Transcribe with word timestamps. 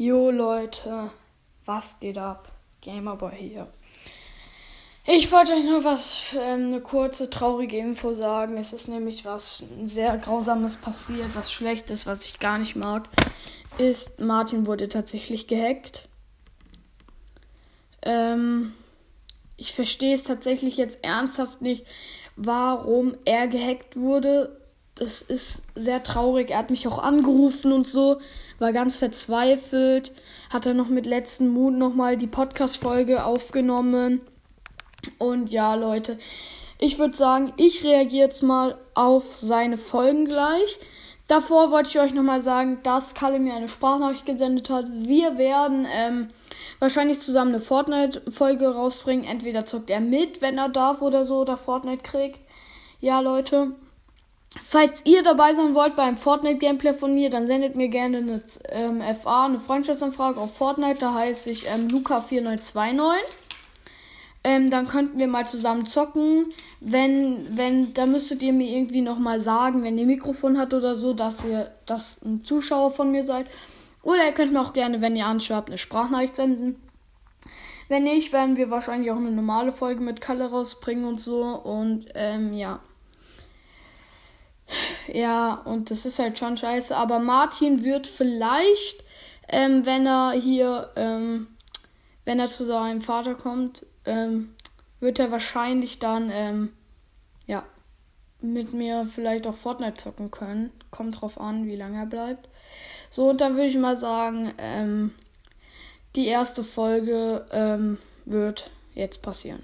Jo 0.00 0.30
Leute, 0.30 1.10
was 1.64 1.98
geht 1.98 2.18
ab? 2.18 2.52
Gamerboy 2.82 3.34
hier. 3.34 3.66
Ich 5.04 5.32
wollte 5.32 5.54
euch 5.54 5.64
nur 5.64 5.82
was, 5.82 6.36
ähm, 6.38 6.66
eine 6.66 6.80
kurze 6.80 7.28
traurige 7.28 7.78
Info 7.78 8.14
sagen. 8.14 8.56
Es 8.58 8.72
ist 8.72 8.86
nämlich 8.86 9.24
was 9.24 9.64
sehr 9.86 10.16
Grausames 10.18 10.76
passiert, 10.76 11.34
was 11.34 11.50
Schlechtes, 11.50 12.06
was 12.06 12.24
ich 12.24 12.38
gar 12.38 12.58
nicht 12.58 12.76
mag. 12.76 13.08
Ist, 13.76 14.20
Martin 14.20 14.66
wurde 14.66 14.88
tatsächlich 14.88 15.48
gehackt. 15.48 16.06
Ähm, 18.02 18.74
ich 19.56 19.72
verstehe 19.72 20.14
es 20.14 20.22
tatsächlich 20.22 20.76
jetzt 20.76 21.02
ernsthaft 21.02 21.60
nicht, 21.60 21.84
warum 22.36 23.16
er 23.24 23.48
gehackt 23.48 23.96
wurde 23.96 24.60
das 24.98 25.22
ist 25.22 25.62
sehr 25.74 26.02
traurig. 26.02 26.50
Er 26.50 26.58
hat 26.58 26.70
mich 26.70 26.88
auch 26.88 26.98
angerufen 26.98 27.72
und 27.72 27.86
so, 27.86 28.18
war 28.58 28.72
ganz 28.72 28.96
verzweifelt. 28.96 30.12
Hat 30.50 30.66
er 30.66 30.74
noch 30.74 30.88
mit 30.88 31.06
letzten 31.06 31.48
Mut 31.48 31.74
nochmal 31.74 32.16
die 32.16 32.26
Podcast-Folge 32.26 33.24
aufgenommen. 33.24 34.20
Und 35.18 35.50
ja, 35.50 35.74
Leute, 35.74 36.18
ich 36.78 36.98
würde 36.98 37.16
sagen, 37.16 37.52
ich 37.56 37.84
reagiere 37.84 38.26
jetzt 38.26 38.42
mal 38.42 38.76
auf 38.94 39.34
seine 39.34 39.78
Folgen 39.78 40.24
gleich. 40.24 40.78
Davor 41.28 41.70
wollte 41.70 41.90
ich 41.90 42.00
euch 42.00 42.14
nochmal 42.14 42.42
sagen, 42.42 42.78
dass 42.82 43.14
Kalle 43.14 43.38
mir 43.38 43.54
eine 43.54 43.68
Sprachnachricht 43.68 44.26
gesendet 44.26 44.70
hat. 44.70 44.86
Wir 44.90 45.38
werden 45.38 45.86
ähm, 45.94 46.30
wahrscheinlich 46.80 47.20
zusammen 47.20 47.50
eine 47.50 47.60
Fortnite-Folge 47.60 48.74
rausbringen. 48.74 49.26
Entweder 49.26 49.66
zockt 49.66 49.90
er 49.90 50.00
mit, 50.00 50.40
wenn 50.40 50.58
er 50.58 50.70
darf 50.70 51.02
oder 51.02 51.24
so, 51.26 51.40
oder 51.40 51.56
Fortnite 51.56 52.02
kriegt. 52.02 52.40
Ja, 53.00 53.20
Leute. 53.20 53.72
Falls 54.62 55.02
ihr 55.04 55.22
dabei 55.22 55.54
sein 55.54 55.74
wollt 55.74 55.94
beim 55.94 56.16
Fortnite-Gameplay 56.16 56.94
von 56.94 57.14
mir, 57.14 57.28
dann 57.28 57.46
sendet 57.46 57.76
mir 57.76 57.88
gerne 57.88 58.18
eine 58.18 58.42
ähm, 58.70 59.02
FA, 59.14 59.44
eine 59.46 59.60
Freundschaftsanfrage 59.60 60.40
auf 60.40 60.56
Fortnite. 60.56 61.00
Da 61.00 61.14
heiße 61.14 61.50
ich 61.50 61.66
ähm, 61.68 61.88
Luca4929. 61.88 63.14
Ähm, 64.44 64.70
dann 64.70 64.88
könnten 64.88 65.18
wir 65.18 65.28
mal 65.28 65.46
zusammen 65.46 65.84
zocken. 65.84 66.52
Wenn, 66.80 67.56
wenn, 67.56 67.92
da 67.92 68.06
müsstet 68.06 68.42
ihr 68.42 68.52
mir 68.52 68.70
irgendwie 68.70 69.02
nochmal 69.02 69.40
sagen, 69.40 69.82
wenn 69.82 69.98
ihr 69.98 70.06
Mikrofon 70.06 70.58
habt 70.58 70.72
oder 70.72 70.96
so, 70.96 71.12
dass 71.12 71.44
ihr 71.44 71.70
das 71.86 72.22
ein 72.24 72.42
Zuschauer 72.42 72.90
von 72.90 73.10
mir 73.10 73.26
seid. 73.26 73.46
Oder 74.02 74.24
ihr 74.24 74.32
könnt 74.32 74.52
mir 74.52 74.62
auch 74.62 74.72
gerne, 74.72 75.02
wenn 75.02 75.16
ihr 75.16 75.26
anschaut, 75.26 75.66
eine 75.66 75.76
Sprachnachricht 75.76 76.36
senden. 76.36 76.76
Wenn 77.88 78.04
nicht, 78.04 78.32
werden 78.32 78.56
wir 78.56 78.70
wahrscheinlich 78.70 79.10
auch 79.10 79.16
eine 79.16 79.30
normale 79.30 79.72
Folge 79.72 80.00
mit 80.00 80.20
Kalle 80.20 80.50
rausbringen 80.50 81.04
und 81.04 81.20
so. 81.20 81.42
Und 81.42 82.06
ähm, 82.14 82.54
ja. 82.54 82.80
Ja, 85.12 85.54
und 85.64 85.90
das 85.90 86.04
ist 86.04 86.18
halt 86.18 86.38
schon 86.38 86.56
scheiße. 86.56 86.96
Aber 86.96 87.18
Martin 87.18 87.84
wird 87.84 88.06
vielleicht, 88.06 89.02
ähm, 89.48 89.86
wenn 89.86 90.06
er 90.06 90.32
hier, 90.32 90.90
ähm, 90.96 91.48
wenn 92.24 92.38
er 92.38 92.48
zu 92.48 92.64
seinem 92.64 93.00
Vater 93.00 93.34
kommt, 93.34 93.86
ähm, 94.04 94.54
wird 95.00 95.18
er 95.18 95.30
wahrscheinlich 95.30 95.98
dann, 95.98 96.30
ähm, 96.30 96.72
ja, 97.46 97.64
mit 98.40 98.72
mir 98.72 99.06
vielleicht 99.06 99.46
auch 99.46 99.54
Fortnite 99.54 99.94
zocken 99.94 100.30
können. 100.30 100.70
Kommt 100.90 101.20
drauf 101.20 101.40
an, 101.40 101.66
wie 101.66 101.76
lange 101.76 101.98
er 101.98 102.06
bleibt. 102.06 102.48
So, 103.10 103.28
und 103.30 103.40
dann 103.40 103.54
würde 103.54 103.68
ich 103.68 103.76
mal 103.76 103.96
sagen, 103.96 104.52
ähm, 104.58 105.14
die 106.14 106.26
erste 106.26 106.62
Folge 106.62 107.46
ähm, 107.50 107.98
wird 108.24 108.70
jetzt 108.94 109.22
passieren. 109.22 109.62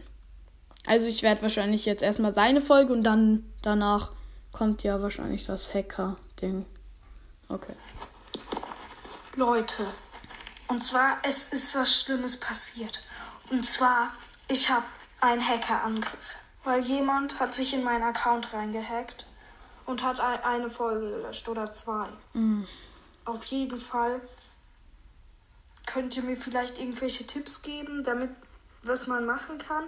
Also 0.86 1.06
ich 1.06 1.22
werde 1.22 1.42
wahrscheinlich 1.42 1.84
jetzt 1.86 2.02
erstmal 2.02 2.32
seine 2.32 2.60
Folge 2.60 2.92
und 2.92 3.04
dann 3.04 3.44
danach 3.62 4.12
kommt 4.54 4.84
ja 4.84 5.02
wahrscheinlich 5.02 5.44
das 5.44 5.74
Hacker-Ding. 5.74 6.64
Okay. 7.48 7.74
Leute, 9.34 9.86
und 10.68 10.82
zwar, 10.82 11.18
es 11.24 11.48
ist 11.48 11.74
was 11.74 12.00
Schlimmes 12.00 12.38
passiert. 12.38 13.02
Und 13.50 13.66
zwar, 13.66 14.12
ich 14.48 14.70
habe 14.70 14.86
einen 15.20 15.46
Hackerangriff. 15.46 16.30
Weil 16.62 16.82
jemand 16.82 17.40
hat 17.40 17.54
sich 17.54 17.74
in 17.74 17.84
meinen 17.84 18.04
Account 18.04 18.54
reingehackt 18.54 19.26
und 19.84 20.02
hat 20.02 20.20
eine 20.20 20.70
Folge 20.70 21.10
gelöscht 21.10 21.46
oder 21.48 21.72
zwei. 21.72 22.08
Mm. 22.32 22.62
Auf 23.26 23.44
jeden 23.46 23.78
Fall 23.78 24.20
könnt 25.84 26.16
ihr 26.16 26.22
mir 26.22 26.38
vielleicht 26.38 26.78
irgendwelche 26.78 27.26
Tipps 27.26 27.60
geben, 27.60 28.02
damit 28.02 28.30
was 28.82 29.08
man 29.08 29.26
machen 29.26 29.58
kann. 29.58 29.84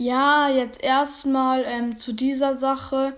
Ja, 0.00 0.48
jetzt 0.48 0.82
erstmal 0.82 1.62
ähm, 1.66 1.98
zu 1.98 2.14
dieser 2.14 2.56
Sache. 2.56 3.12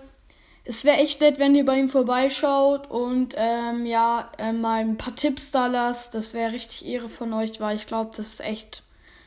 Es 0.64 0.84
wäre 0.84 0.96
echt 0.96 1.20
nett, 1.20 1.38
wenn 1.38 1.54
ihr 1.54 1.64
bei 1.64 1.78
ihm 1.78 1.88
vorbeischaut 1.88 2.90
und 2.90 3.34
ähm, 3.36 3.86
ja, 3.86 4.32
äh, 4.36 4.52
mal 4.52 4.80
ein 4.80 4.96
paar 4.96 5.14
Tipps 5.14 5.52
da 5.52 5.68
lasst. 5.68 6.12
Das 6.16 6.34
wäre 6.34 6.50
richtig 6.52 6.84
Ehre 6.84 7.08
von 7.08 7.32
euch, 7.34 7.60
weil 7.60 7.76
ich 7.76 7.86
glaube, 7.86 8.10
das 8.16 8.32
ist 8.32 8.40
echt 8.40 8.82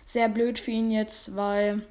sehr 0.05 0.27
blöd 0.27 0.59
für 0.59 0.71
ihn 0.71 0.91
jetzt, 0.91 1.37
weil 1.37 1.81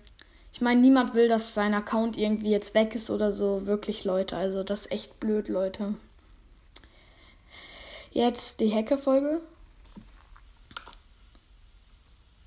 ich 0.53 0.61
meine, 0.61 0.83
niemand 0.83 1.15
will, 1.15 1.29
dass 1.29 1.55
sein 1.55 1.73
Account 1.73 2.19
irgendwie 2.19 2.51
jetzt 2.51 2.75
weg 2.75 2.95
ist 2.95 3.09
oder 3.09 3.33
so. 3.33 3.65
Wirklich, 3.65 4.05
Leute. 4.05 4.37
Also, 4.37 4.65
das 4.65 4.83
ist 4.83 4.93
echt 4.93 5.19
blöd, 5.19 5.49
Leute. 5.49 5.95
Jetzt 8.11 8.61
die 8.61 8.71
Hacker-Folge. 8.71 9.41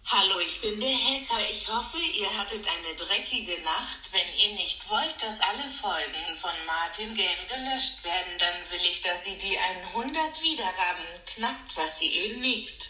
Hallo, 0.10 0.40
ich 0.40 0.62
bin 0.62 0.80
der 0.80 0.96
Hacker. 0.96 1.42
Ich 1.52 1.68
hoffe, 1.68 1.98
ihr 1.98 2.30
hattet 2.38 2.66
eine 2.66 2.96
dreckige 2.96 3.62
Nacht. 3.62 4.10
Wenn 4.14 4.40
ihr 4.40 4.56
nicht 4.56 4.90
wollt, 4.90 5.22
dass 5.22 5.42
alle 5.42 5.70
Folgen 5.70 6.38
von 6.40 6.52
Martin 6.66 7.14
Game 7.14 7.46
gelöscht 7.50 8.02
werden, 8.06 8.40
dann 8.40 8.56
will 8.72 8.88
ich, 8.90 9.02
dass 9.02 9.28
ihr 9.28 9.38
die 9.38 9.58
100 9.58 10.42
Wiedergaben 10.42 11.04
knackt, 11.26 11.76
was 11.76 12.02
ihr 12.02 12.10
eh 12.10 12.38
nicht 12.38 12.90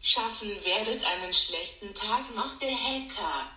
schaffen 0.00 0.64
werdet. 0.64 1.04
Einen 1.04 1.32
schlechten 1.32 1.92
Tag 1.92 2.32
noch, 2.36 2.56
der 2.60 2.70
Hacker. 2.70 3.50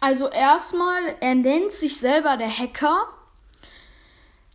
Also 0.00 0.28
erstmal, 0.28 1.16
er 1.20 1.36
nennt 1.36 1.70
sich 1.70 1.98
selber 1.98 2.36
der 2.36 2.50
Hacker. 2.50 3.06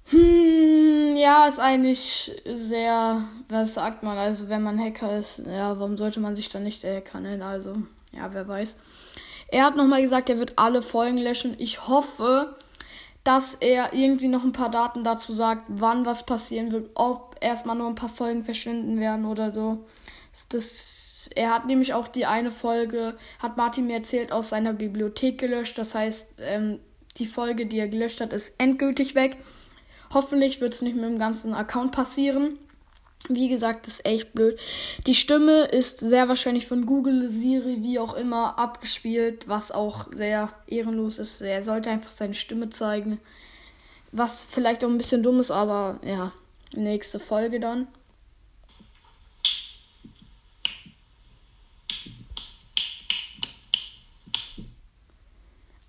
Hm, 0.10 0.97
ja, 1.18 1.48
ist 1.48 1.60
eigentlich 1.60 2.32
sehr, 2.46 3.24
was 3.50 3.74
sagt 3.74 4.04
man, 4.04 4.18
also 4.18 4.50
wenn 4.50 4.64
man 4.64 4.80
Hacker 4.80 5.18
ist, 5.18 5.40
ja, 5.46 5.78
warum 5.80 5.98
sollte 5.98 6.20
man 6.20 6.36
sich 6.36 6.50
dann 6.50 6.64
nicht 6.64 6.84
der 6.84 6.98
Hacker 6.98 7.20
nennen? 7.20 7.42
Also, 7.42 7.76
ja, 8.12 8.34
wer 8.34 8.48
weiß. 8.48 8.78
Er 9.50 9.66
hat 9.66 9.78
nochmal 9.78 10.02
gesagt, 10.02 10.30
er 10.30 10.40
wird 10.40 10.54
alle 10.58 10.82
Folgen 10.82 11.18
löschen. 11.18 11.56
Ich 11.58 11.88
hoffe, 11.88 12.56
dass 13.24 13.56
er 13.56 13.94
irgendwie 13.94 14.28
noch 14.28 14.44
ein 14.44 14.54
paar 14.54 14.72
Daten 14.72 15.04
dazu 15.04 15.34
sagt, 15.34 15.64
wann 15.68 16.06
was 16.06 16.26
passieren 16.26 16.72
wird, 16.72 16.92
ob 16.96 17.36
erstmal 17.42 17.76
nur 17.76 17.88
ein 17.88 17.96
paar 17.96 18.10
Folgen 18.10 18.44
verschwinden 18.44 19.00
werden 19.00 19.26
oder 19.26 19.54
so. 19.54 19.86
Das, 20.50 21.30
er 21.36 21.54
hat 21.54 21.66
nämlich 21.66 21.94
auch 21.94 22.08
die 22.08 22.26
eine 22.26 22.52
Folge, 22.52 23.18
hat 23.40 23.58
Martin 23.58 23.88
mir 23.88 23.98
erzählt, 23.98 24.32
aus 24.32 24.50
seiner 24.50 24.74
Bibliothek 24.74 25.38
gelöscht. 25.38 25.78
Das 25.78 25.96
heißt, 25.96 26.36
ähm, 26.40 26.80
die 27.18 27.26
Folge, 27.26 27.66
die 27.66 27.80
er 27.80 27.88
gelöscht 27.88 28.22
hat, 28.22 28.34
ist 28.34 28.54
endgültig 28.60 29.16
weg. 29.16 29.38
Hoffentlich 30.14 30.62
wird 30.62 30.74
es 30.74 30.82
nicht 30.82 30.96
mit 30.96 31.06
dem 31.06 31.20
ganzen 31.20 31.54
Account 31.54 31.92
passieren. 31.92 32.60
Wie 33.30 33.50
gesagt, 33.50 33.88
ist 33.88 34.06
echt 34.06 34.34
blöd. 34.34 34.58
Die 35.06 35.16
Stimme 35.16 35.66
ist 35.66 36.00
sehr 36.00 36.30
wahrscheinlich 36.30 36.66
von 36.66 36.86
Google, 36.86 37.30
Siri, 37.30 37.78
wie 37.82 38.00
auch 38.00 38.14
immer, 38.14 38.58
abgespielt, 38.58 39.48
was 39.48 39.72
auch 39.72 40.06
sehr 40.14 40.54
ehrenlos 40.68 41.18
ist. 41.18 41.42
Er 41.42 41.62
sollte 41.64 41.90
einfach 41.90 42.12
seine 42.12 42.36
Stimme 42.36 42.70
zeigen. 42.70 43.20
Was 44.14 44.44
vielleicht 44.44 44.86
auch 44.86 44.90
ein 44.90 44.98
bisschen 44.98 45.24
dumm 45.24 45.40
ist, 45.42 45.52
aber 45.52 46.00
ja, 46.06 46.32
nächste 46.74 47.20
Folge 47.20 47.60
dann. 47.60 47.88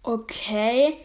Okay. 0.02 0.96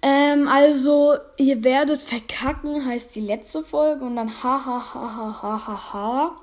Ähm, 0.00 0.48
also, 0.48 1.16
ihr 1.38 1.64
werdet 1.64 2.02
verkacken, 2.02 2.84
heißt 2.86 3.14
die 3.14 3.20
letzte 3.20 3.62
Folge 3.62 4.04
und 4.04 4.16
dann 4.16 4.30
ha 4.42 4.64
ha 4.64 4.94
ha 4.94 5.16
ha 5.16 5.42
ha 5.42 5.66
ha 5.66 5.92
ha. 5.92 6.36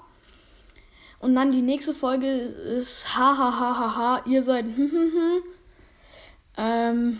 Und 1.19 1.35
dann 1.35 1.51
die 1.51 1.61
nächste 1.61 1.93
Folge 1.93 2.27
ist 2.27 3.15
ha 3.15 3.37
ha 3.37 3.59
ha 3.59 3.79
ha 3.79 3.95
ha, 3.95 4.21
ihr 4.25 4.43
seid 4.43 4.65
hm 4.65 4.91
hm 4.91 5.11
hm. 5.13 5.43
Ähm, 6.57 7.19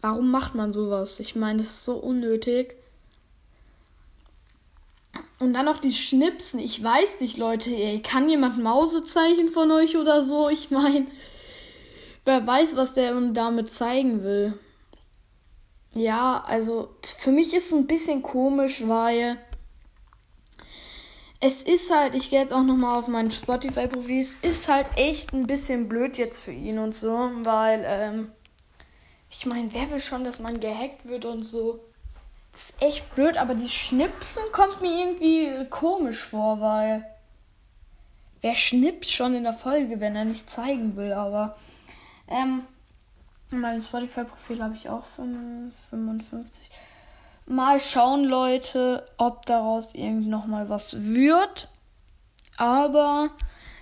warum 0.00 0.30
macht 0.30 0.54
man 0.54 0.72
sowas? 0.72 1.20
Ich 1.20 1.36
meine, 1.36 1.58
das 1.58 1.68
ist 1.68 1.84
so 1.84 1.96
unnötig. 1.96 2.76
Und 5.38 5.52
dann 5.52 5.66
noch 5.66 5.78
die 5.78 5.92
Schnipsen. 5.92 6.60
Ich 6.60 6.82
weiß 6.82 7.20
nicht, 7.20 7.36
Leute, 7.36 7.70
ey, 7.70 8.00
kann 8.00 8.28
jemand 8.28 8.62
Mausezeichen 8.62 9.48
von 9.48 9.70
euch 9.70 9.96
oder 9.96 10.22
so? 10.22 10.48
Ich 10.48 10.70
meine, 10.70 11.06
wer 12.24 12.46
weiß, 12.46 12.76
was 12.76 12.94
der 12.94 13.12
damit 13.32 13.70
zeigen 13.70 14.24
will. 14.24 14.58
Ja, 15.96 16.44
also 16.46 16.90
für 17.02 17.32
mich 17.32 17.54
ist 17.54 17.68
es 17.68 17.72
ein 17.72 17.86
bisschen 17.86 18.22
komisch, 18.22 18.86
weil 18.86 19.38
es 21.40 21.62
ist 21.62 21.90
halt, 21.90 22.14
ich 22.14 22.28
gehe 22.28 22.38
jetzt 22.38 22.52
auch 22.52 22.64
nochmal 22.64 22.98
auf 22.98 23.08
mein 23.08 23.30
Spotify-Profil, 23.30 24.20
es 24.20 24.34
ist 24.42 24.68
halt 24.68 24.86
echt 24.96 25.32
ein 25.32 25.46
bisschen 25.46 25.88
blöd 25.88 26.18
jetzt 26.18 26.40
für 26.40 26.52
ihn 26.52 26.78
und 26.78 26.94
so, 26.94 27.30
weil, 27.44 27.82
ähm, 27.86 28.30
ich 29.30 29.46
meine, 29.46 29.72
wer 29.72 29.90
will 29.90 30.00
schon, 30.00 30.22
dass 30.22 30.38
man 30.38 30.60
gehackt 30.60 31.08
wird 31.08 31.24
und 31.24 31.44
so? 31.44 31.80
Das 32.52 32.68
ist 32.70 32.82
echt 32.82 33.14
blöd, 33.14 33.38
aber 33.38 33.54
die 33.54 33.70
Schnipsen 33.70 34.42
kommt 34.52 34.82
mir 34.82 34.90
irgendwie 34.90 35.66
komisch 35.70 36.24
vor, 36.24 36.60
weil. 36.60 37.06
Wer 38.42 38.54
schnipst 38.54 39.12
schon 39.12 39.34
in 39.34 39.44
der 39.44 39.54
Folge, 39.54 39.98
wenn 40.00 40.14
er 40.14 40.26
nicht 40.26 40.50
zeigen 40.50 40.94
will, 40.96 41.14
aber. 41.14 41.56
Ähm, 42.28 42.64
mein 43.50 43.80
Spotify-Profil 43.80 44.62
habe 44.62 44.74
ich 44.74 44.88
auch 44.88 45.04
55. 45.04 46.70
Mal 47.46 47.78
schauen, 47.80 48.24
Leute, 48.24 49.06
ob 49.18 49.46
daraus 49.46 49.90
irgendwie 49.94 50.28
nochmal 50.28 50.68
was 50.68 51.04
wird. 51.04 51.68
Aber 52.56 53.30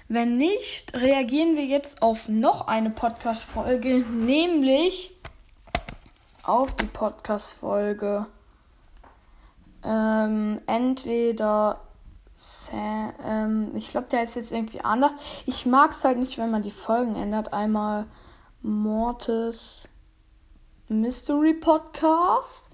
wenn 0.08 0.36
nicht, 0.36 0.98
reagieren 0.98 1.56
wir 1.56 1.64
jetzt 1.64 2.02
auf 2.02 2.28
noch 2.28 2.66
eine 2.66 2.90
Podcast-Folge, 2.90 4.00
nämlich 4.00 5.12
auf 6.42 6.76
die 6.76 6.86
Podcast-Folge. 6.86 8.26
Ähm, 9.82 10.60
entweder 10.66 11.80
Sam, 12.34 13.12
ähm, 13.24 13.70
ich 13.76 13.88
glaube, 13.88 14.08
der 14.10 14.24
ist 14.24 14.34
jetzt 14.34 14.52
irgendwie 14.52 14.82
anders. 14.82 15.12
Ich 15.46 15.64
mag 15.64 15.92
es 15.92 16.04
halt 16.04 16.18
nicht, 16.18 16.36
wenn 16.36 16.50
man 16.50 16.62
die 16.62 16.70
Folgen 16.70 17.16
ändert. 17.16 17.52
Einmal 17.52 18.06
Mortis 18.66 19.86
Mystery 20.88 21.52
Podcast. 21.52 22.70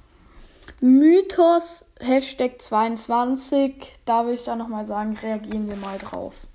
Mythos 0.80 1.84
Hashtag 1.98 2.62
22. 2.62 3.94
Da 4.04 4.22
würde 4.22 4.34
ich 4.34 4.44
dann 4.44 4.58
nochmal 4.58 4.86
sagen, 4.86 5.18
reagieren 5.20 5.68
wir 5.68 5.74
mal 5.74 5.98
drauf. 5.98 6.46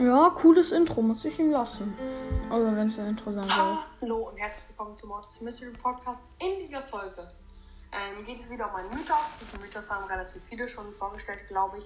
Ja, 0.00 0.30
cooles 0.30 0.72
Intro, 0.72 1.00
muss 1.02 1.24
ich 1.24 1.38
ihm 1.38 1.52
lassen. 1.52 1.94
Also 2.50 2.66
wenn 2.74 2.86
es 2.86 2.98
ein 2.98 3.08
Intro 3.08 3.30
sein 3.30 3.44
soll. 3.44 3.78
Hallo 4.00 4.16
und 4.30 4.38
herzlich 4.38 4.66
willkommen 4.70 4.94
zum 4.94 5.10
Mortis 5.10 5.38
Mystery 5.42 5.70
Podcast. 5.70 6.24
In 6.38 6.58
dieser 6.58 6.80
Folge 6.80 7.28
ähm, 7.92 8.24
geht 8.24 8.38
es 8.38 8.48
wieder 8.48 8.70
um 8.70 8.76
einen 8.76 8.88
Mythos. 8.88 9.38
Diesen 9.38 9.60
Mythos 9.60 9.90
haben 9.90 10.04
relativ 10.04 10.40
viele 10.48 10.66
schon 10.66 10.90
vorgestellt, 10.92 11.46
glaube 11.48 11.76
ich. 11.76 11.84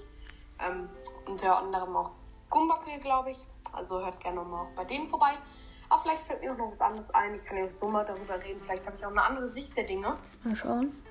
Ähm, 0.60 0.88
unter 1.26 1.58
anderem 1.58 1.96
auch 1.96 2.12
Gumbacke, 2.48 2.96
glaube 3.00 3.32
ich. 3.32 3.38
Also 3.72 3.98
hört 3.98 4.20
gerne 4.20 4.40
mal 4.40 4.62
auch 4.62 4.76
bei 4.76 4.84
denen 4.84 5.08
vorbei. 5.08 5.32
Aber 5.88 6.00
vielleicht 6.00 6.22
fällt 6.22 6.40
mir 6.42 6.52
auch 6.52 6.58
noch 6.58 6.70
was 6.70 6.80
anderes 6.80 7.10
ein. 7.10 7.34
Ich 7.34 7.44
kann 7.44 7.56
ja 7.56 7.68
so 7.68 7.88
mal 7.88 8.04
darüber 8.04 8.40
reden. 8.40 8.60
Vielleicht 8.60 8.86
habe 8.86 8.96
ich 8.96 9.04
auch 9.04 9.10
eine 9.10 9.24
andere 9.24 9.48
Sicht 9.48 9.76
der 9.76 9.84
Dinge. 9.84 10.16
Mal 10.44 10.54
schauen. 10.54 11.02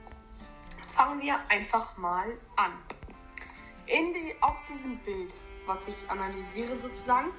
Fangen 0.87 1.21
wir 1.21 1.35
einfach 1.49 1.97
mal 1.97 2.29
an. 2.55 2.71
In 3.85 4.13
die, 4.13 4.33
auf 4.39 4.63
diesem 4.69 4.97
Bild, 4.99 5.33
was 5.65 5.89
ich 5.89 6.09
analysiere 6.09 6.73
sozusagen, 6.73 7.31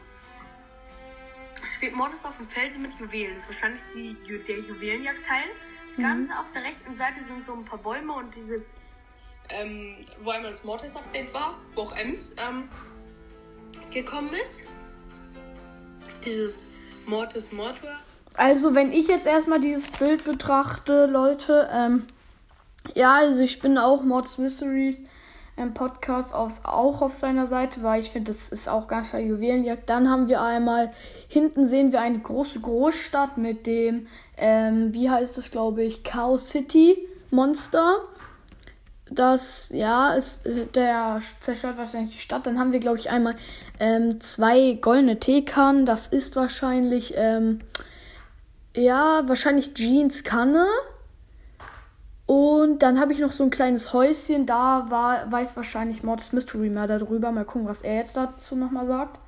steht 1.75 1.95
Mortis 1.95 2.25
auf 2.25 2.37
dem 2.37 2.49
Felsen 2.49 2.83
mit 2.83 2.93
Juwelen. 2.99 3.35
Das 3.35 3.43
ist 3.43 3.49
wahrscheinlich 3.49 3.81
die, 3.95 4.17
der 4.47 4.59
Juwelenjagdteil. 4.59 5.45
Ganz 5.99 6.29
auf 6.31 6.47
der 6.55 6.63
rechten 6.63 6.95
Seite 6.95 7.23
sind 7.23 7.45
so 7.45 7.53
ein 7.53 7.65
paar 7.65 7.79
Bäume 7.79 8.15
und 8.15 8.35
dieses, 8.35 8.73
ähm, 9.51 9.97
wo 10.23 10.31
einmal 10.31 10.51
das 10.51 10.65
Mortis-Update 10.65 11.35
war, 11.35 11.59
wo 11.75 11.83
auch 11.83 11.97
Ems 11.97 12.35
ähm, 12.39 12.69
gekommen 13.93 14.31
ist. 14.41 14.63
Dieses 16.25 16.67
Mortis 17.07 17.53
Mortua. 17.53 17.99
Also, 18.35 18.75
wenn 18.75 18.91
ich 18.91 19.09
jetzt 19.09 19.27
erstmal 19.27 19.61
dieses 19.61 19.91
Bild 19.91 20.25
betrachte, 20.25 21.07
Leute, 21.07 21.69
ähm, 21.71 22.07
ja, 22.95 23.17
also 23.17 23.43
ich 23.43 23.61
bin 23.61 23.77
auch 23.77 24.03
Mods 24.03 24.39
Mysteries 24.39 25.05
Podcast 25.75 26.35
aufs, 26.35 26.63
auch 26.65 27.03
auf 27.03 27.13
seiner 27.13 27.47
Seite, 27.47 27.83
weil 27.83 28.01
ich 28.01 28.11
finde, 28.11 28.31
das 28.31 28.49
ist 28.49 28.69
auch 28.69 28.89
ganz 28.89 29.11
klar 29.11 29.23
Juwelenjagd. 29.23 29.89
Dann 29.89 30.09
haben 30.11 30.29
wir 30.29 30.41
einmal, 30.41 30.93
hinten 31.29 31.67
sehen 31.67 31.93
wir 31.93 32.01
eine 32.01 32.19
große 32.19 32.61
Großstadt 32.61 33.39
mit 33.39 33.67
dem, 33.67 34.07
ähm, 34.37 34.93
wie 34.93 35.11
heißt 35.11 35.39
es, 35.39 35.51
glaube 35.51 35.83
ich, 35.83 36.03
Chaos 36.03 36.51
City 36.51 36.97
Monster. 37.31 37.97
Das, 39.11 39.71
ja, 39.75 40.15
ist, 40.15 40.47
äh, 40.47 40.67
der 40.67 41.21
zerstört 41.41 41.77
wahrscheinlich 41.77 42.13
die 42.13 42.21
Stadt. 42.21 42.47
Dann 42.47 42.59
haben 42.59 42.73
wir, 42.73 42.81
glaube 42.81 42.99
ich, 42.99 43.11
einmal 43.11 43.37
ähm, 43.79 44.21
zwei 44.21 44.79
goldene 44.81 45.19
Teekannen. 45.19 45.85
Das 45.85 46.09
ist 46.09 46.35
wahrscheinlich, 46.35 47.13
ähm, 47.17 47.61
ja, 48.75 49.23
wahrscheinlich 49.27 49.75
Jeans 49.75 50.25
Kanne. 50.25 50.67
Und 52.33 52.79
dann 52.79 52.99
habe 52.99 53.13
ich 53.13 53.19
noch 53.19 53.31
so 53.31 53.45
ein 53.45 53.51
kleines 53.51 53.93
Häuschen. 53.93 54.47
Da 54.47 54.87
war, 54.89 55.31
weiß 55.31 55.55
wahrscheinlich 55.59 56.03
Mortis 56.03 56.33
Mystery 56.33 56.71
mehr 56.71 56.87
darüber. 56.87 57.31
Mal 57.31 57.45
gucken, 57.45 57.69
was 57.69 57.83
er 57.83 57.97
jetzt 57.97 58.17
dazu 58.17 58.57
nochmal 58.57 58.87
sagt. 58.87 59.19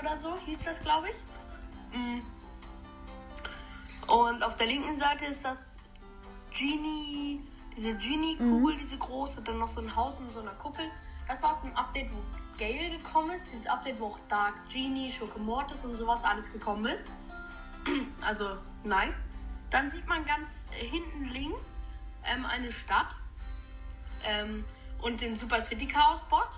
oder 0.00 0.18
so 0.18 0.36
hieß 0.44 0.64
das, 0.64 0.80
glaube 0.80 1.06
ich. 1.10 1.96
Mm. 1.96 2.20
Und 4.10 4.42
auf 4.42 4.56
der 4.56 4.66
linken 4.66 4.96
Seite 4.96 5.26
ist 5.26 5.44
das 5.44 5.76
Genie, 6.50 7.38
diese 7.76 7.94
Genie-Kugel, 7.94 8.76
diese 8.76 8.96
große, 8.96 9.40
dann 9.42 9.58
noch 9.58 9.68
so 9.68 9.80
ein 9.80 9.94
Haus 9.94 10.18
mit 10.18 10.32
so 10.32 10.40
einer 10.40 10.54
Kuppel. 10.54 10.86
Das 11.28 11.44
war 11.44 11.50
aus 11.50 11.62
dem 11.62 11.76
Update, 11.76 12.10
wo 12.12 12.18
Gale 12.58 12.90
gekommen 12.90 13.30
ist. 13.36 13.52
Dieses 13.52 13.68
Update, 13.68 14.00
wo 14.00 14.06
auch 14.06 14.18
Dark 14.28 14.54
Genie, 14.68 15.12
Schokomortis 15.12 15.84
und 15.84 15.94
sowas 15.94 16.24
alles 16.24 16.52
gekommen 16.52 16.86
ist. 16.86 17.08
Also 18.26 18.56
nice. 18.82 19.26
Dann 19.70 19.88
sieht 19.88 20.08
man 20.08 20.24
ganz 20.26 20.66
hinten 20.72 21.26
links 21.26 21.82
ähm, 22.24 22.44
eine 22.46 22.70
Stadt 22.72 23.14
ähm, 24.24 24.64
und 25.00 25.20
den 25.20 25.34
Super 25.36 25.60
City 25.60 25.86
Chaos 25.86 26.22
Bot. 26.28 26.48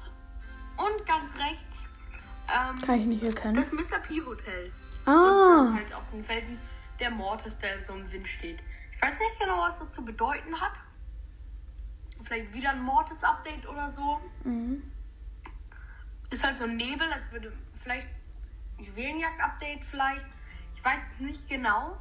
Und 0.77 1.07
ganz 1.07 1.33
rechts 1.39 1.87
ähm, 2.49 2.81
Kann 2.83 3.01
ich 3.01 3.07
nicht 3.07 3.23
erkennen. 3.23 3.55
das 3.55 3.73
Mr. 3.73 3.99
P 4.01 4.21
Hotel. 4.25 4.73
Und 5.07 5.13
Ah, 5.13 5.65
dann 5.67 5.77
halt 5.77 5.95
auf 5.95 6.11
dem 6.11 6.25
Felsen 6.25 6.59
der 6.99 7.11
Mortis, 7.11 7.59
der 7.59 7.81
so 7.83 7.95
im 7.95 8.11
Wind 8.11 8.27
steht. 8.27 8.59
Ich 8.97 9.03
weiß 9.03 9.19
nicht 9.19 9.39
genau, 9.39 9.59
was 9.61 9.79
das 9.79 9.93
zu 9.93 10.05
bedeuten 10.05 10.61
hat. 10.61 10.73
Vielleicht 12.23 12.53
wieder 12.55 12.71
ein 12.71 12.83
Mortis-Update 12.83 13.69
oder 13.69 13.89
so. 13.91 14.19
Ist 16.31 16.45
halt 16.45 16.57
so 16.59 16.65
ein 16.65 16.77
Nebel, 16.77 17.13
als 17.13 17.31
würde 17.31 17.53
vielleicht 17.83 18.09
ein 18.79 18.85
Juwelenjagd-Update 18.85 19.85
vielleicht. 19.85 20.27
Ich 20.75 20.85
weiß 20.85 21.13
es 21.15 21.21
nicht 21.21 21.49
genau. 21.49 21.99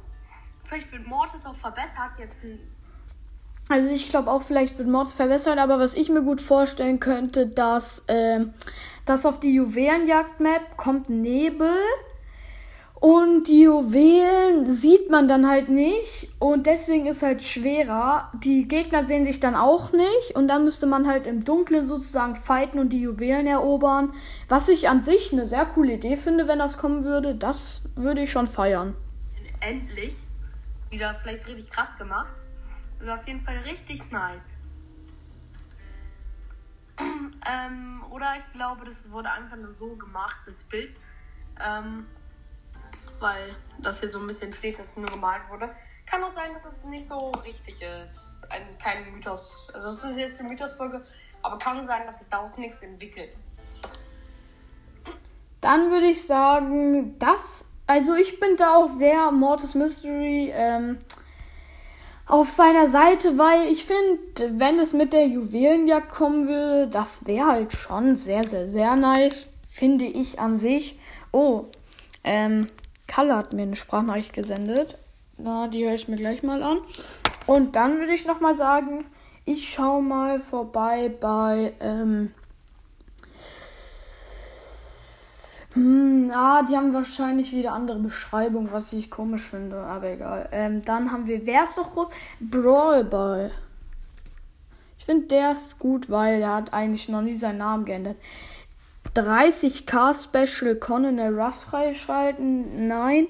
Vielleicht 0.64 0.90
wird 0.92 1.06
Mortis 1.06 1.44
auch 1.44 1.54
verbessert. 1.56 2.12
Jetzt 2.18 2.42
ein 2.42 2.58
also 3.68 3.88
ich 3.88 4.08
glaube 4.08 4.30
auch, 4.30 4.42
vielleicht 4.42 4.78
wird 4.78 4.88
Mods 4.88 5.14
verbessert, 5.14 5.58
aber 5.58 5.78
was 5.78 5.96
ich 5.96 6.10
mir 6.10 6.22
gut 6.22 6.40
vorstellen 6.40 7.00
könnte, 7.00 7.46
dass, 7.46 8.04
ähm, 8.08 8.52
dass 9.06 9.24
auf 9.24 9.40
die 9.40 9.54
Juwelenjagd-Map 9.54 10.76
kommt 10.76 11.08
Nebel 11.08 11.72
und 13.04 13.48
die 13.48 13.60
Juwelen 13.62 14.64
sieht 14.64 15.10
man 15.10 15.28
dann 15.28 15.46
halt 15.46 15.68
nicht 15.68 16.28
und 16.38 16.66
deswegen 16.66 17.04
ist 17.04 17.22
halt 17.22 17.42
schwerer. 17.42 18.32
Die 18.42 18.66
Gegner 18.66 19.06
sehen 19.06 19.26
sich 19.26 19.40
dann 19.40 19.54
auch 19.54 19.92
nicht 19.92 20.34
und 20.34 20.48
dann 20.48 20.64
müsste 20.64 20.86
man 20.86 21.06
halt 21.06 21.26
im 21.26 21.44
Dunkeln 21.44 21.84
sozusagen 21.84 22.34
fighten 22.34 22.78
und 22.78 22.94
die 22.94 23.00
Juwelen 23.00 23.46
erobern. 23.46 24.14
Was 24.48 24.70
ich 24.70 24.88
an 24.88 25.02
sich 25.02 25.34
eine 25.34 25.44
sehr 25.44 25.66
coole 25.66 25.94
Idee 25.94 26.16
finde, 26.16 26.48
wenn 26.48 26.58
das 26.58 26.78
kommen 26.78 27.04
würde. 27.04 27.34
Das 27.34 27.82
würde 27.94 28.22
ich 28.22 28.32
schon 28.32 28.46
feiern. 28.46 28.94
endlich 29.60 30.14
wieder 30.88 31.14
vielleicht 31.14 31.46
richtig 31.46 31.70
krass 31.70 31.98
gemacht. 31.98 32.32
War 33.04 33.16
auf 33.16 33.26
jeden 33.26 33.42
Fall 33.42 33.58
richtig 33.58 34.10
nice. 34.10 34.50
ähm, 36.98 38.04
oder 38.10 38.34
ich 38.38 38.52
glaube, 38.52 38.84
das 38.84 39.10
wurde 39.10 39.30
einfach 39.30 39.56
nur 39.56 39.74
so 39.74 39.94
gemacht 39.96 40.38
ins 40.46 40.64
Bild. 40.64 40.96
Ähm, 41.64 42.06
weil 43.20 43.56
das 43.78 44.00
hier 44.00 44.10
so 44.10 44.18
ein 44.18 44.26
bisschen 44.26 44.52
steht, 44.54 44.78
dass 44.78 44.90
es 44.90 44.96
nur 44.96 45.08
gemalt 45.08 45.42
wurde. 45.48 45.70
Kann 46.06 46.22
auch 46.22 46.28
sein, 46.28 46.52
dass 46.52 46.64
es 46.66 46.84
nicht 46.84 47.06
so 47.06 47.30
richtig 47.44 47.80
ist. 47.80 48.46
Ein, 48.50 48.76
kein 48.78 49.12
Mythos. 49.12 49.68
Also 49.72 49.88
es 49.88 50.04
ist 50.04 50.16
jetzt 50.16 50.40
eine 50.40 50.50
Mythos-Folge, 50.50 51.04
aber 51.42 51.58
kann 51.58 51.82
sein, 51.82 52.06
dass 52.06 52.18
sich 52.18 52.28
daraus 52.28 52.56
nichts 52.58 52.82
entwickelt. 52.82 53.34
Dann 55.60 55.90
würde 55.90 56.06
ich 56.06 56.26
sagen, 56.26 57.18
dass. 57.18 57.70
Also 57.86 58.14
ich 58.14 58.40
bin 58.40 58.56
da 58.56 58.76
auch 58.76 58.86
sehr 58.86 59.30
Mortis 59.30 59.74
Mystery 59.74 60.50
ähm, 60.54 60.98
auf 62.26 62.50
seiner 62.50 62.88
Seite, 62.88 63.36
weil 63.38 63.70
ich 63.70 63.84
finde, 63.84 64.58
wenn 64.58 64.78
es 64.78 64.92
mit 64.92 65.12
der 65.12 65.26
Juwelenjagd 65.26 66.10
kommen 66.10 66.48
würde, 66.48 66.88
das 66.88 67.26
wäre 67.26 67.46
halt 67.46 67.72
schon 67.72 68.16
sehr, 68.16 68.44
sehr, 68.44 68.66
sehr 68.68 68.96
nice. 68.96 69.50
Finde 69.68 70.04
ich 70.04 70.38
an 70.38 70.56
sich. 70.56 70.98
Oh, 71.32 71.66
ähm, 72.22 72.66
Kalle 73.06 73.36
hat 73.36 73.52
mir 73.52 73.62
eine 73.62 73.76
Sprachnachricht 73.76 74.32
gesendet. 74.32 74.96
Na, 75.36 75.68
die 75.68 75.84
höre 75.84 75.94
ich 75.94 76.08
mir 76.08 76.16
gleich 76.16 76.42
mal 76.42 76.62
an. 76.62 76.78
Und 77.46 77.76
dann 77.76 77.98
würde 77.98 78.14
ich 78.14 78.26
nochmal 78.26 78.56
sagen, 78.56 79.04
ich 79.44 79.68
schaue 79.68 80.02
mal 80.02 80.40
vorbei 80.40 81.10
bei, 81.20 81.74
ähm, 81.80 82.32
Hm, 85.74 86.30
ah, 86.32 86.62
die 86.62 86.76
haben 86.76 86.94
wahrscheinlich 86.94 87.52
wieder 87.52 87.72
andere 87.72 87.98
Beschreibung, 87.98 88.70
was 88.72 88.92
ich 88.92 89.10
komisch 89.10 89.42
finde, 89.42 89.78
aber 89.78 90.08
egal. 90.08 90.48
Ähm, 90.52 90.82
dann 90.82 91.10
haben 91.10 91.26
wir, 91.26 91.46
wer 91.46 91.64
ist 91.64 91.76
noch 91.76 91.92
groß? 91.92 92.08
Brawl 92.40 93.04
Ball. 93.04 93.50
Ich 94.96 95.04
finde, 95.04 95.26
der 95.26 95.52
ist 95.52 95.78
gut, 95.80 96.08
weil 96.08 96.40
er 96.40 96.54
hat 96.54 96.72
eigentlich 96.72 97.08
noch 97.08 97.22
nie 97.22 97.34
seinen 97.34 97.58
Namen 97.58 97.84
geändert. 97.84 98.18
30k 99.14 100.14
Special 100.14 100.76
Colonel 100.76 101.38
Ruffs 101.38 101.64
freischalten? 101.64 102.88
Nein. 102.88 103.28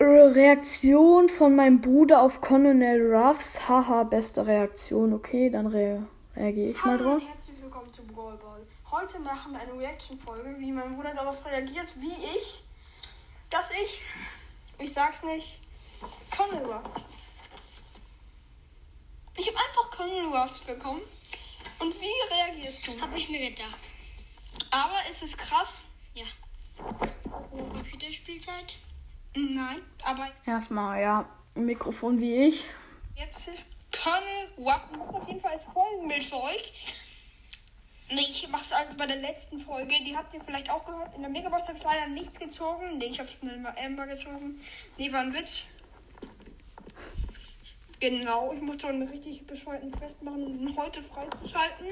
Reaktion 0.00 1.28
von 1.28 1.54
meinem 1.54 1.80
Bruder 1.80 2.20
auf 2.20 2.40
Colonel 2.40 3.14
Ruffs. 3.14 3.68
Haha, 3.68 4.02
beste 4.02 4.46
Reaktion. 4.46 5.12
Okay, 5.12 5.50
dann 5.50 5.66
re 5.66 6.02
reagiere 6.34 6.70
ich 6.70 6.84
mal 6.84 6.96
drauf. 6.98 7.22
und 7.22 7.28
herzlich 7.28 7.62
willkommen 7.62 7.92
zu 7.92 8.02
Brawl 8.04 8.36
Ball. 8.38 8.60
Heute 8.92 9.18
machen 9.20 9.52
wir 9.52 9.60
eine 9.60 9.72
Reaction-Folge, 9.72 10.54
wie 10.58 10.70
mein 10.70 10.94
Bruder 10.94 11.14
darauf 11.14 11.42
reagiert, 11.46 11.94
wie 11.98 12.12
ich, 12.36 12.62
dass 13.48 13.70
ich, 13.70 14.02
ich 14.78 14.92
sag's 14.92 15.22
nicht, 15.22 15.60
Colonel. 16.36 16.78
Ich 19.34 19.48
habe 19.48 19.56
einfach 19.56 19.90
Colonel 19.96 20.36
Ruffs 20.36 20.60
bekommen. 20.60 21.00
Und 21.78 21.94
wie 21.98 22.34
reagierst 22.34 22.86
du? 22.86 23.00
Hab 23.00 23.16
ich 23.16 23.30
mir 23.30 23.48
gedacht. 23.48 23.78
Aber 24.70 24.98
ist 25.10 25.22
es 25.22 25.38
krass? 25.38 25.80
Ja. 26.12 26.26
Computerspielzeit? 27.50 28.76
Nein, 29.34 29.80
aber 30.04 30.30
Erstmal, 30.44 31.00
ja, 31.00 31.26
ein 31.56 31.64
Mikrofon 31.64 32.20
wie 32.20 32.34
ich. 32.46 32.66
jetzt 33.16 33.48
Colonel 33.90 34.50
macht 34.58 35.14
auf 35.14 35.26
jeden 35.26 35.40
Fall 35.40 35.52
als 35.52 35.64
Folgenbild 35.72 36.24
für 36.24 36.42
euch. 36.42 36.74
Nee, 36.74 36.92
ich 38.08 38.48
mach's 38.50 38.74
halt 38.74 38.96
bei 38.96 39.06
der 39.06 39.16
letzten 39.16 39.60
Folge. 39.60 39.94
Die 40.04 40.16
habt 40.16 40.34
ihr 40.34 40.40
vielleicht 40.44 40.70
auch 40.70 40.84
gehört. 40.84 41.14
In 41.14 41.22
der 41.22 41.30
Megabox 41.30 41.68
habe 41.68 41.78
ich 41.78 41.84
leider 41.84 42.06
nichts 42.08 42.38
gezogen. 42.38 42.98
Nee, 42.98 43.06
ich 43.06 43.18
habe 43.18 43.28
mal 43.42 43.74
Amber 43.78 44.06
gezogen. 44.06 44.60
Nee, 44.98 45.12
war 45.12 45.20
ein 45.20 45.32
Witz. 45.32 45.64
Genau, 48.00 48.52
ich 48.52 48.60
musste 48.60 48.88
einen 48.88 49.08
richtig 49.08 49.46
bescheuerten 49.46 49.94
Fest 49.94 50.20
machen, 50.22 50.44
um 50.44 50.76
heute 50.76 51.02
freizuschalten. 51.04 51.86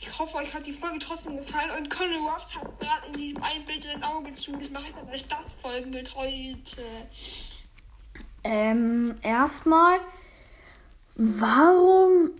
Ich 0.00 0.18
hoffe, 0.18 0.38
euch 0.38 0.54
hat 0.54 0.64
die 0.64 0.72
Folge 0.72 0.98
trotzdem 0.98 1.36
gefallen. 1.36 1.70
Und 1.76 1.90
Colonel 1.90 2.20
Ruffs 2.20 2.56
hat 2.56 2.80
gerade 2.80 3.06
in 3.08 3.12
diesem 3.12 3.42
einen 3.42 3.64
Bild 3.66 3.86
ein 3.86 4.02
Auge 4.02 4.32
zu. 4.32 4.56
Das 4.56 4.70
mache 4.70 4.86
ich 4.88 4.94
dann 4.94 5.08
als 5.08 5.20
Startfolgenbild 5.20 6.14
heute. 6.14 6.82
Ähm, 8.44 9.14
erstmal, 9.22 9.98
warum 11.16 12.30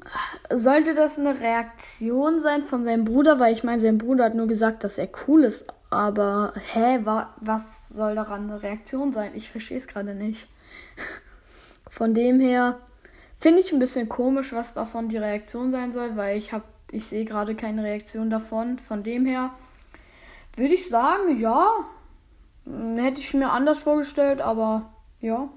sollte 0.52 0.94
das 0.94 1.18
eine 1.18 1.40
Reaktion 1.40 2.40
sein 2.40 2.62
von 2.62 2.84
seinem 2.84 3.04
Bruder? 3.04 3.38
Weil 3.38 3.52
ich 3.52 3.64
meine, 3.64 3.80
sein 3.80 3.98
Bruder 3.98 4.24
hat 4.24 4.34
nur 4.34 4.46
gesagt, 4.46 4.84
dass 4.84 4.98
er 4.98 5.08
cool 5.26 5.44
ist. 5.44 5.66
Aber, 5.90 6.52
hä, 6.72 7.00
wa 7.02 7.34
was 7.40 7.88
soll 7.88 8.14
daran 8.14 8.50
eine 8.50 8.62
Reaktion 8.62 9.12
sein? 9.12 9.32
Ich 9.34 9.50
verstehe 9.50 9.78
es 9.78 9.88
gerade 9.88 10.14
nicht. 10.14 10.48
Von 11.90 12.14
dem 12.14 12.38
her 12.38 12.78
finde 13.36 13.60
ich 13.60 13.72
ein 13.72 13.80
bisschen 13.80 14.08
komisch, 14.08 14.52
was 14.52 14.74
davon 14.74 15.08
die 15.08 15.16
Reaktion 15.16 15.72
sein 15.72 15.92
soll, 15.92 16.14
weil 16.14 16.38
ich 16.38 16.52
habe, 16.52 16.64
ich 16.92 17.06
sehe 17.06 17.24
gerade 17.24 17.56
keine 17.56 17.82
Reaktion 17.82 18.30
davon. 18.30 18.78
Von 18.78 19.02
dem 19.02 19.26
her 19.26 19.50
würde 20.56 20.74
ich 20.74 20.88
sagen, 20.88 21.38
ja, 21.38 21.68
hätte 22.96 23.20
ich 23.20 23.34
mir 23.34 23.50
anders 23.50 23.82
vorgestellt, 23.82 24.40
aber 24.40 24.92
ja. 25.20 25.48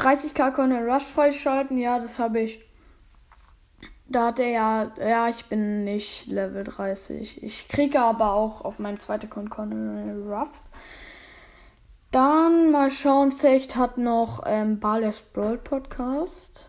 30k 0.00 0.52
Colonel 0.52 0.88
Rush 0.90 1.04
freischalten, 1.04 1.76
ja, 1.78 1.98
das 1.98 2.18
habe 2.18 2.40
ich. 2.40 2.60
Da 4.08 4.26
hat 4.28 4.38
er 4.40 4.48
ja, 4.48 4.92
ja, 4.98 5.28
ich 5.28 5.44
bin 5.44 5.84
nicht 5.84 6.26
Level 6.26 6.64
30. 6.64 7.44
Ich 7.44 7.68
kriege 7.68 8.00
aber 8.00 8.32
auch 8.32 8.62
auf 8.62 8.80
meinem 8.80 8.98
zweiten 8.98 9.26
Account 9.26 9.50
Colonel 9.50 10.32
Ruffs. 10.32 10.70
Dann 12.10 12.72
mal 12.72 12.90
schauen, 12.90 13.30
vielleicht 13.30 13.76
hat 13.76 13.98
noch 13.98 14.42
ähm, 14.46 14.80
Barley's 14.80 15.20
Brawl 15.20 15.58
Podcast. 15.58 16.68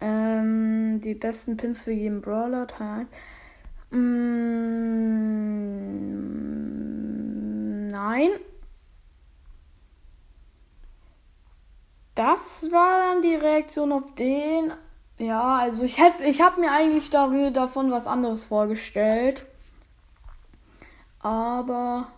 Ähm, 0.00 1.00
die 1.00 1.14
besten 1.14 1.56
Pins 1.56 1.82
für 1.82 1.90
jeden 1.90 2.20
Brawler 2.20 2.68
Teil. 2.68 3.06
Mm, 3.90 4.68
nein. 7.88 8.30
Das 12.14 12.70
war 12.70 13.12
dann 13.12 13.22
die 13.22 13.34
Reaktion 13.34 13.92
auf 13.92 14.14
den. 14.14 14.72
Ja, 15.18 15.56
also 15.58 15.84
ich 15.84 15.98
hätte, 15.98 16.24
ich 16.24 16.40
habe 16.40 16.60
mir 16.60 16.70
eigentlich 16.70 17.10
darüber 17.10 17.50
davon 17.50 17.90
was 17.90 18.06
anderes 18.06 18.44
vorgestellt. 18.46 19.46
Aber 21.20 22.08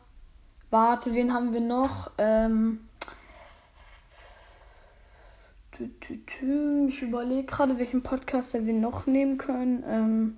warte, 0.71 1.15
wen 1.15 1.33
haben 1.33 1.53
wir 1.53 1.61
noch? 1.61 2.11
Ähm, 2.19 2.81
ich 5.79 7.03
überlege 7.03 7.45
gerade, 7.45 7.79
welchen 7.79 8.03
Podcaster 8.03 8.65
wir 8.65 8.73
noch 8.73 9.07
nehmen 9.07 9.39
können. 9.39 9.85
Ähm, 9.87 10.37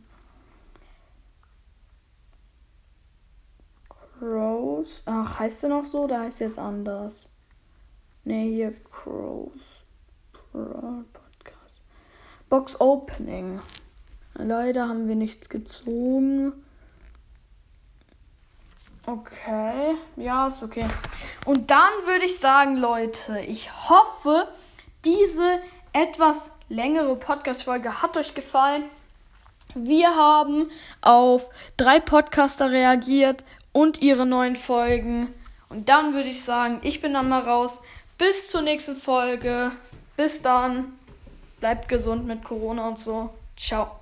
Crows. 4.19 5.03
Ach, 5.07 5.39
heißt 5.39 5.63
der 5.63 5.71
noch 5.71 5.85
so? 5.85 6.07
Da 6.07 6.21
heißt 6.21 6.41
jetzt 6.41 6.59
anders. 6.59 7.29
Ne, 8.29 8.45
hier 8.45 8.75
Crows. 8.91 9.87
Podcast. 10.53 11.81
Box 12.51 12.79
Opening. 12.79 13.59
Leider 14.35 14.87
haben 14.87 15.09
wir 15.09 15.15
nichts 15.15 15.49
gezogen. 15.49 16.53
Okay, 19.07 19.95
ja, 20.17 20.47
ist 20.47 20.63
okay. 20.63 20.85
Und 21.47 21.71
dann 21.71 21.91
würde 22.05 22.27
ich 22.27 22.39
sagen, 22.39 22.77
Leute, 22.77 23.41
ich 23.41 23.71
hoffe, 23.89 24.47
diese 25.07 25.61
etwas 25.95 26.51
längere 26.69 27.17
Podcast-Folge 27.17 28.03
hat 28.03 28.19
euch 28.19 28.35
gefallen. 28.35 28.85
Wir 29.75 30.15
haben 30.15 30.71
auf 31.01 31.49
drei 31.79 31.99
Podcaster 31.99 32.71
reagiert 32.71 33.43
und 33.73 34.03
ihre 34.03 34.27
neuen 34.27 34.57
Folgen. 34.57 35.33
Und 35.71 35.89
dann 35.89 36.13
würde 36.13 36.29
ich 36.29 36.45
sagen, 36.45 36.81
ich 36.83 37.01
bin 37.01 37.15
dann 37.15 37.31
mal 37.31 37.41
raus. 37.41 37.81
Bis 38.19 38.51
zur 38.51 38.63
nächsten 38.63 38.97
Folge. 38.97 39.71
Bis 40.17 40.43
dann. 40.43 40.99
Bleibt 41.61 41.89
gesund 41.89 42.27
mit 42.27 42.45
Corona 42.45 42.89
und 42.89 42.99
so. 42.99 43.31
Ciao. 43.57 43.99